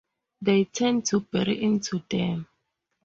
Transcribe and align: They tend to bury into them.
They 0.41 0.63
tend 0.63 1.05
to 1.11 1.19
bury 1.19 1.61
into 1.61 2.01
them. 2.09 2.47